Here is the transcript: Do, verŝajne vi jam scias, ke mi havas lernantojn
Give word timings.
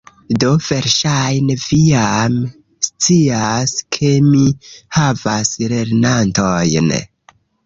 Do, 0.43 0.47
verŝajne 0.67 1.57
vi 1.65 1.77
jam 1.89 2.37
scias, 2.87 3.75
ke 3.97 4.11
mi 4.31 4.43
havas 4.97 5.53
lernantojn 5.77 6.91